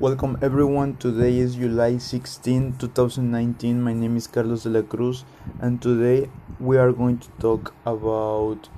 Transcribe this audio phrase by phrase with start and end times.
[0.00, 0.96] Welcome everyone.
[0.96, 3.82] Today is July 16, 2019.
[3.82, 5.26] My name is Carlos de la Cruz,
[5.60, 8.70] and today we are going to talk about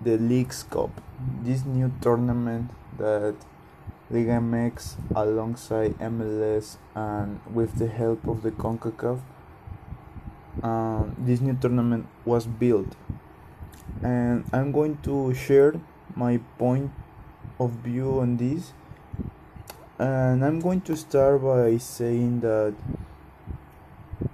[0.00, 1.00] the Leagues Cup,
[1.42, 3.34] this new tournament that
[4.08, 9.18] Liga MX alongside MLS and with the help of the CONCACAF.
[10.62, 12.94] Um, this new tournament was built,
[14.00, 15.74] and I'm going to share
[16.14, 16.92] my point
[17.58, 18.74] of view on this
[20.00, 22.74] and I'm going to start by saying that,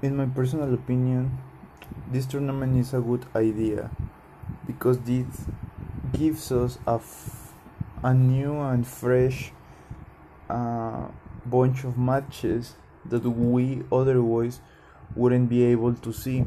[0.00, 1.38] in my personal opinion,
[2.12, 3.90] this tournament is a good idea
[4.64, 5.26] because this
[6.12, 7.00] gives us a,
[8.04, 9.50] a new and fresh
[10.48, 11.08] uh,
[11.44, 14.60] bunch of matches that we otherwise
[15.16, 16.44] wouldn't be able to see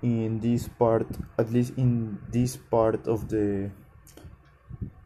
[0.00, 1.06] in this part
[1.38, 3.70] at least in this part of the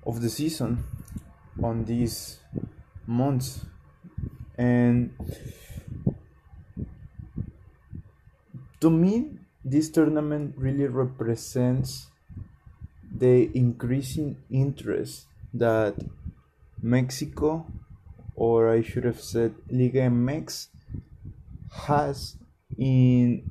[0.07, 0.85] of the season
[1.63, 2.39] on this
[3.07, 3.65] months.
[4.59, 5.11] And
[8.81, 12.07] to me this tournament really represents
[13.19, 15.95] the increasing interest that
[16.81, 17.67] Mexico
[18.37, 20.69] or I should have said Liga MX
[21.89, 22.37] has
[22.79, 23.51] in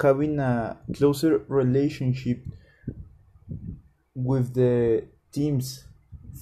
[0.00, 2.44] having a closer relationship
[4.14, 5.84] with the teams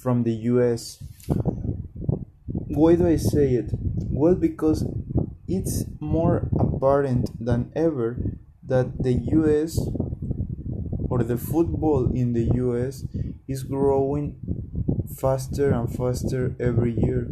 [0.01, 1.01] from the US
[2.81, 3.69] why do I say it?
[4.09, 4.83] Well, because
[5.47, 8.17] it's more apparent than ever
[8.65, 9.77] that the US
[11.07, 13.05] or the football in the US
[13.47, 14.37] is growing
[15.15, 17.29] faster and faster every year.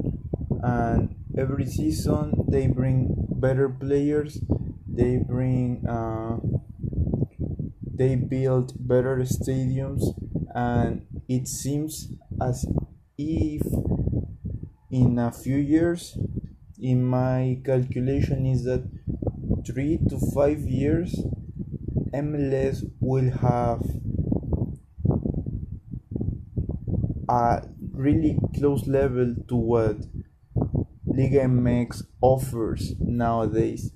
[0.62, 4.40] And every season they bring better players,
[4.88, 6.38] they bring, uh,
[8.00, 10.04] they build better stadiums,
[10.54, 12.68] and it seems as
[13.18, 13.64] if
[14.92, 16.18] in a few years.
[16.82, 18.84] In my calculation is that
[19.66, 21.16] 3 to 5 years
[22.14, 23.82] MLS will have
[27.30, 27.62] a
[27.94, 29.98] really close level to what
[31.06, 33.92] Liga MX offers nowadays.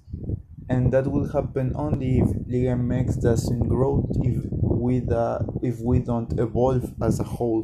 [0.70, 6.00] And that will happen only if Liga MX doesn't grow if we uh, if we
[6.00, 7.64] don't evolve as a whole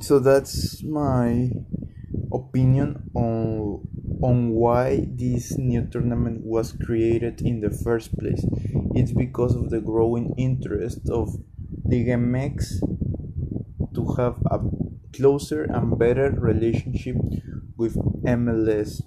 [0.00, 1.50] so that's my
[2.32, 3.86] opinion on
[4.22, 8.44] on why this new tournament was created in the first place.
[8.94, 11.36] It's because of the growing interest of
[11.84, 12.80] Liga MX
[13.94, 14.60] to have a
[15.14, 17.16] closer and better relationship
[17.76, 19.02] with MLS.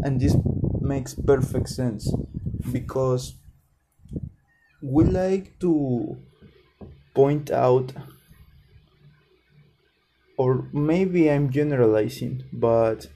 [0.00, 0.36] And this
[0.80, 2.12] makes perfect sense
[2.70, 3.34] because
[4.82, 6.16] we like to
[7.14, 7.92] point out
[10.36, 13.06] or maybe I'm generalizing, but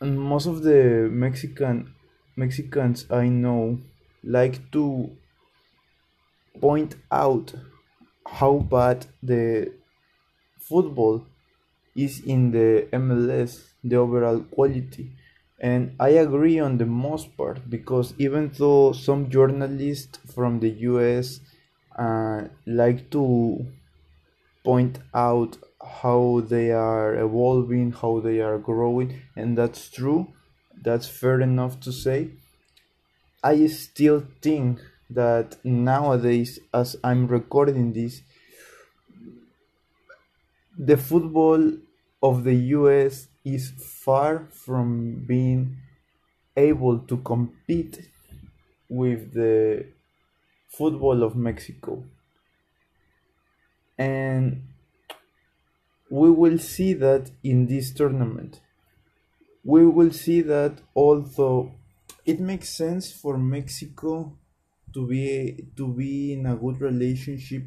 [0.00, 1.94] most of the Mexican
[2.36, 3.78] Mexicans I know
[4.24, 5.10] like to
[6.60, 7.54] point out
[8.26, 9.72] how bad the
[10.58, 11.26] football
[11.94, 15.10] is in the MLS, the overall quality.
[15.60, 21.40] And I agree on the most part because even though some journalists from the US
[21.96, 23.66] uh, like to
[24.64, 25.58] point out
[26.02, 30.28] how they are evolving, how they are growing, and that's true.
[30.82, 32.30] That's fair enough to say.
[33.42, 34.80] I still think
[35.10, 38.22] that nowadays, as I'm recording this,
[40.78, 41.72] the football
[42.22, 43.70] of the US is
[44.04, 45.76] far from being
[46.56, 48.08] able to compete
[48.88, 49.86] with the
[50.68, 52.04] football of Mexico
[54.02, 54.62] and
[56.10, 58.60] we will see that in this tournament.
[59.64, 61.72] We will see that although
[62.26, 64.36] it makes sense for Mexico
[64.94, 67.64] to be to be in a good relationship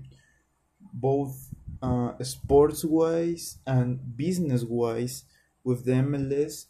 [0.94, 1.34] both
[1.82, 5.16] uh, sports wise and business wise
[5.64, 6.66] with the MLS.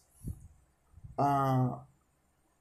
[1.18, 1.70] Uh,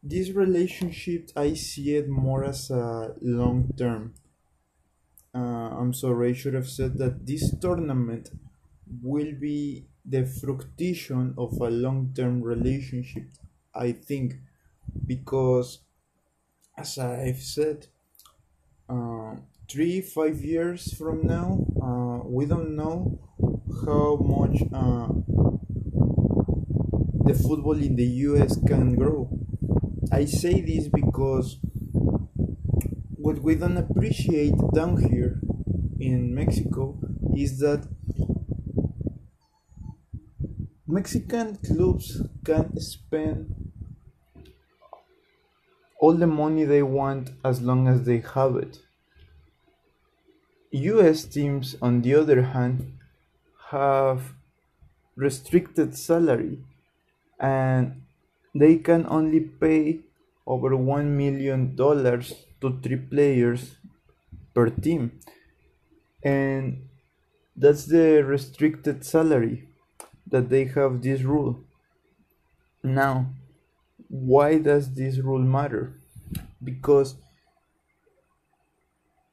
[0.03, 4.15] this relationship I see it more as a long term
[5.35, 5.39] uh,
[5.81, 8.31] I'm sorry, I should have said that this tournament
[9.03, 13.29] will be the fruition of a long term relationship,
[13.75, 14.35] I think,
[15.07, 15.81] because
[16.77, 17.87] as I've said,
[18.89, 19.37] uh,
[19.71, 23.19] three, five years from now, uh, we don't know
[23.87, 25.09] how much uh,
[27.25, 29.29] the football in the US can grow.
[30.13, 31.59] I say this because
[33.25, 35.41] what we don't appreciate down here
[35.99, 36.94] in Mexico
[37.35, 37.82] is that
[40.87, 43.73] Mexican clubs can spend
[45.99, 48.81] all the money they want as long as they have it.
[50.73, 52.99] US teams, on the other hand,
[53.71, 54.35] have
[55.17, 56.59] restricted salary
[57.41, 58.03] and
[58.55, 60.00] they can only pay
[60.47, 63.76] over one million dollars to three players
[64.55, 65.20] per team.
[66.22, 66.88] And
[67.56, 69.69] that's the restricted salary
[70.26, 71.61] that they have this rule.
[72.82, 73.26] Now
[74.08, 76.00] why does this rule matter?
[76.62, 77.16] Because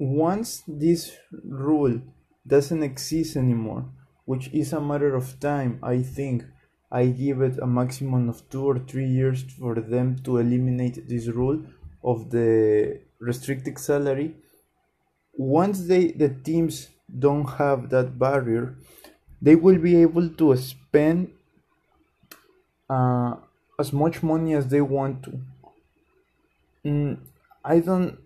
[0.01, 2.01] once this rule
[2.47, 3.85] doesn't exist anymore
[4.25, 6.43] which is a matter of time i think
[6.91, 11.27] i give it a maximum of two or three years for them to eliminate this
[11.27, 11.61] rule
[12.03, 14.35] of the restricted salary.
[15.37, 16.89] Once they the teams
[17.25, 18.75] don't have that barrier
[19.41, 21.31] they will be able to spend
[22.89, 23.35] uh,
[23.79, 25.39] as much money as they want to.
[26.85, 27.19] Mm,
[27.63, 28.17] i don't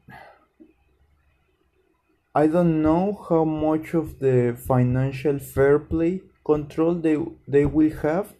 [2.34, 7.18] i don't know how much of the financial fair play control they
[7.48, 8.34] they will have.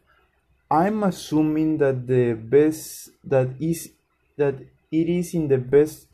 [0.72, 3.92] I'm assuming that the best that is
[4.38, 4.56] that
[4.92, 6.08] it is in the best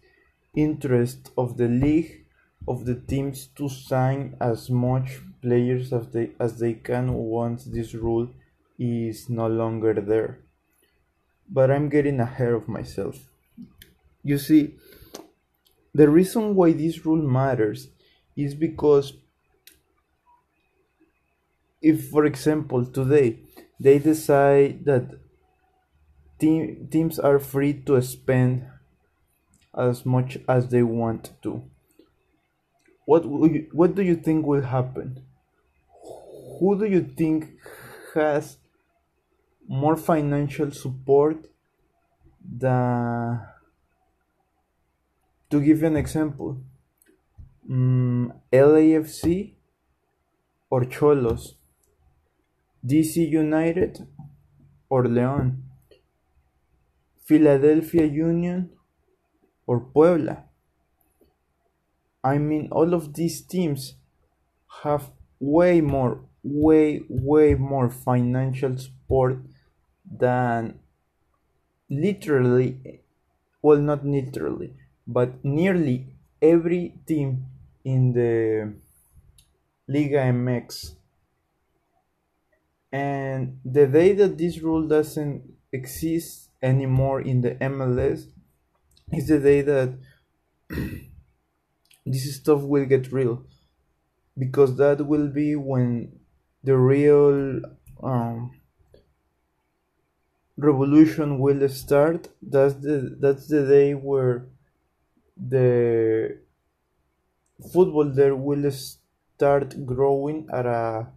[0.56, 2.26] interest of the league
[2.68, 7.94] of the teams to sign as much players as they as they can once this
[7.94, 8.30] rule
[8.78, 10.40] is no longer there.
[11.50, 13.18] But I'm getting ahead of myself.
[14.24, 14.76] You see,
[15.94, 17.90] the reason why this rule matters
[18.36, 19.14] is because
[21.82, 23.40] if for example today
[23.80, 25.20] they decide that
[26.40, 28.66] team, teams are free to spend
[29.78, 31.64] as much as they want to
[33.06, 33.26] what
[33.74, 35.24] what do you think will happen?
[36.60, 37.48] Who do you think
[38.14, 38.58] has
[39.68, 41.48] more financial support
[42.64, 43.42] than
[45.50, 46.58] to give you an example
[47.70, 49.54] um, LAFC
[50.70, 51.56] or Xolos
[52.86, 54.08] DC United
[54.90, 55.58] or León
[57.26, 58.70] Philadelphia Union
[59.72, 60.36] or Puebla
[62.24, 63.96] I mean, all of these teams
[64.84, 65.10] have
[65.40, 69.40] way more, way, way more financial support
[70.06, 70.80] than
[71.90, 73.02] literally,
[73.62, 74.74] well, not literally,
[75.08, 77.46] but nearly every team
[77.84, 78.74] in the
[79.88, 80.96] Liga MX.
[82.92, 85.42] And the day that this rule doesn't
[85.72, 88.28] exist anymore in the MLS
[89.14, 89.98] is the day that
[92.06, 93.44] this stuff will get real.
[94.38, 96.20] Because that will be when
[96.64, 97.62] the real
[98.04, 98.52] um,
[100.58, 102.30] revolution will start.
[102.42, 104.46] That's the that's the day where
[105.38, 106.40] the
[107.74, 111.08] football there will start growing at a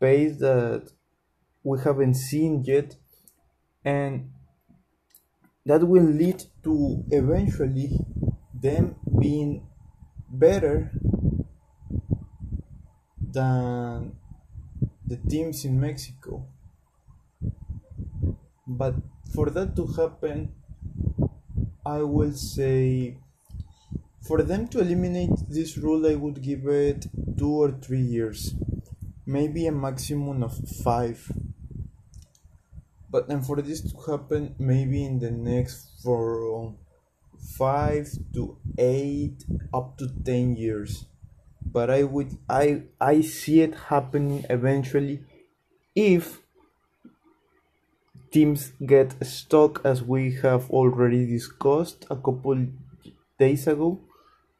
[0.00, 0.90] pace that
[1.64, 2.96] we haven't seen yet.
[3.84, 4.32] And
[5.64, 7.98] that will lead to eventually
[8.54, 9.66] them being
[10.28, 10.90] better
[13.20, 14.16] than
[15.06, 16.46] the teams in Mexico.
[18.66, 18.94] But
[19.34, 20.52] for that to happen,
[21.84, 23.18] I will say
[24.22, 28.54] for them to eliminate this rule, I would give it two or three years,
[29.26, 31.30] maybe a maximum of five.
[33.12, 36.74] But then for this to happen, maybe in the next for
[37.58, 41.04] five to eight up to 10 years.
[41.64, 45.20] But i would i i see it happening eventually
[45.94, 46.40] if
[48.32, 52.66] teams get stuck as we have already discussed a couple
[53.38, 54.00] days ago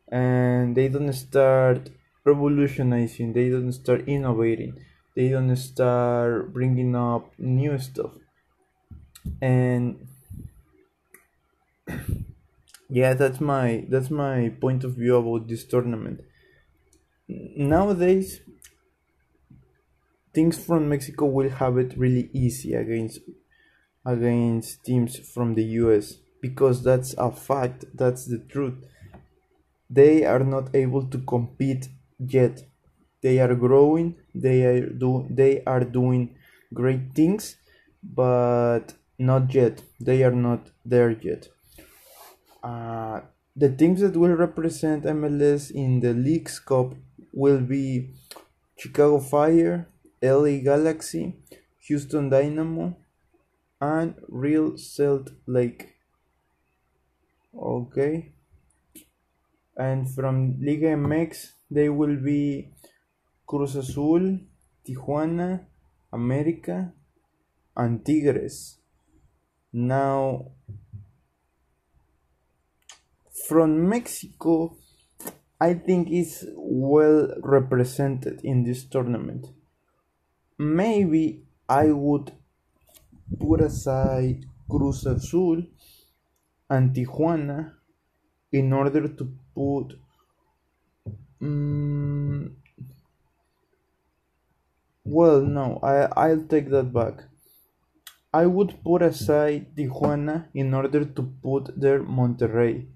[0.09, 1.91] and they don't start
[2.25, 4.79] revolutionizing they don't start innovating
[5.17, 8.13] they don't start bringing up new stuff
[9.41, 10.07] and
[12.89, 16.21] yeah that's my that's my point of view about this tournament.
[17.57, 18.41] Nowadays
[20.35, 23.21] things from mexico will have it really easy against
[24.07, 28.77] against teams from the us because that's a fact that's the truth.
[29.89, 31.89] They are not able to compete
[32.19, 32.63] yet.
[33.23, 36.35] They are growing they are do they are doing
[36.75, 37.57] great things
[38.03, 38.95] but
[39.31, 41.49] not yet they are not there yet
[42.63, 43.21] uh,
[43.55, 46.95] the teams that will represent MLS in the Leagues Cup
[47.33, 48.15] will be
[48.77, 49.89] Chicago Fire,
[50.23, 51.37] LA Galaxy,
[51.81, 52.97] Houston Dynamo,
[53.81, 55.97] and Real Salt Lake.
[57.55, 58.33] Okay.
[59.77, 62.71] And from Liga MX, they will be
[63.47, 64.39] Cruz Azul,
[64.87, 65.67] Tijuana,
[66.13, 66.93] America,
[67.77, 68.79] and Tigres.
[69.73, 70.53] Now,
[73.49, 74.77] from Mexico,
[75.61, 79.47] I think is well represented in this tournament.
[80.59, 82.33] Maybe I would
[83.39, 85.63] put aside Cruz Azul
[86.69, 87.73] and Tijuana
[88.51, 89.99] in order to put
[91.41, 92.57] um,
[95.05, 97.25] well no I, I'll take that back
[98.33, 102.87] I would put aside Tijuana in order to put there Monterrey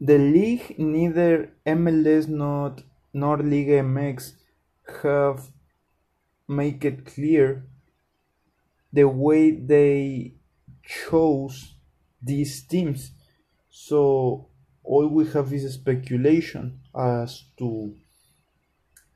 [0.00, 2.82] the league neither MLS not
[3.12, 4.32] nor Liga MX
[5.02, 5.50] have
[6.46, 7.66] make it clear
[8.92, 10.34] the way they
[10.84, 11.74] chose
[12.22, 13.10] these teams.
[13.70, 14.48] So
[14.84, 17.94] all we have is speculation as to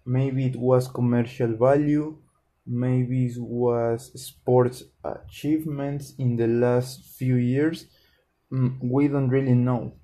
[0.05, 2.19] maybe it was commercial value,
[2.67, 7.87] maybe it was sports achievements in the last few years.
[8.53, 9.95] Mm, we don't really know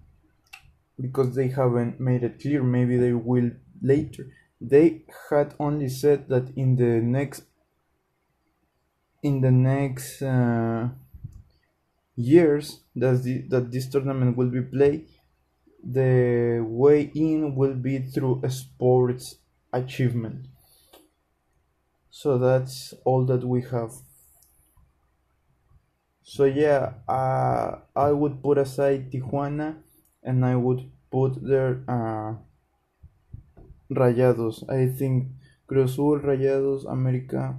[1.01, 2.63] because they haven't made it clear.
[2.63, 3.51] Maybe they will
[3.81, 4.27] later.
[4.61, 7.45] They had only said that in the next
[9.23, 10.89] in the next uh,
[12.17, 15.09] years that the, that this tournament will be played,
[15.83, 19.37] the way in will be through a sports
[19.73, 20.47] achievement.
[22.21, 23.93] So that's all that we have.
[26.25, 29.77] So yeah, uh, I would put aside Tijuana
[30.25, 32.35] and I would put there uh,
[33.89, 34.69] Rayados.
[34.69, 35.29] I think
[35.69, 37.55] Cruz Azul, Rayados, America,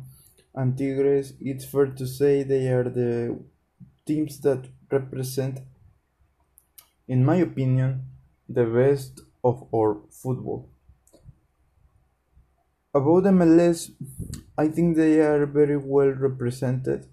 [0.53, 3.39] and Tigres, it's fair to say they are the
[4.05, 5.61] teams that represent,
[7.07, 8.03] in my opinion,
[8.49, 10.69] the best of our football.
[12.93, 13.91] About the MLS,
[14.63, 17.07] I think they are very well represented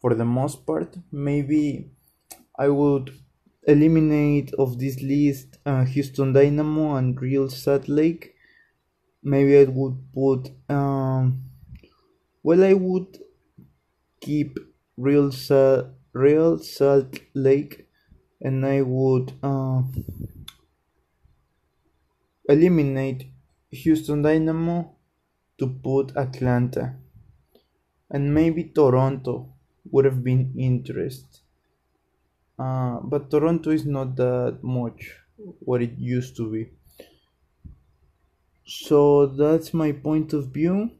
[0.00, 0.96] for the most part.
[1.12, 1.90] Maybe
[2.58, 3.06] I would
[3.66, 8.34] eliminate of this list uh, Houston Dynamo and Real Salt Lake.
[9.22, 11.44] Maybe I would put um,
[12.42, 13.18] well, I would
[14.20, 14.58] keep
[14.96, 17.86] Real Salt, Real Salt Lake,
[18.40, 19.82] and I would uh,
[22.48, 23.30] eliminate
[23.70, 24.94] Houston Dynamo
[25.60, 26.96] to put Atlanta,
[28.10, 29.52] and maybe Toronto
[29.92, 31.42] would have been interest.
[32.58, 35.14] Uh, but Toronto is not that much
[35.60, 36.70] what it used to be.
[38.64, 40.90] So that's my point of view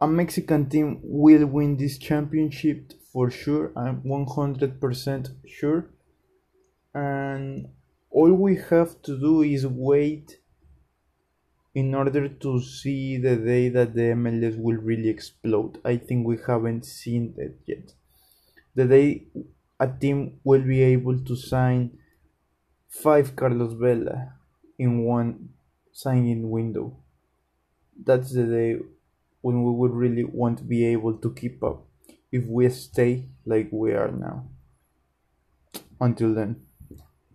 [0.00, 3.72] a Mexican team will win this championship for sure.
[3.76, 5.90] I'm 100% sure.
[6.94, 7.68] And
[8.10, 10.38] all we have to do is wait
[11.78, 15.78] in order to see the day that the MLS will really explode.
[15.84, 17.92] I think we haven't seen that yet.
[18.74, 19.26] The day
[19.78, 21.98] a team will be able to sign
[22.88, 24.32] five Carlos Vela
[24.76, 25.50] in one
[25.92, 26.96] signing window.
[28.08, 28.70] That's the day
[29.40, 31.84] when we would really want to be able to keep up
[32.32, 34.46] if we stay like we are now.
[36.00, 36.67] Until then.